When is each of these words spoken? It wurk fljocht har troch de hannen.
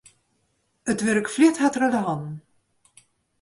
It 0.91 0.99
wurk 1.05 1.27
fljocht 1.35 1.59
har 1.61 1.71
troch 1.73 1.93
de 1.93 2.01
hannen. 2.07 2.35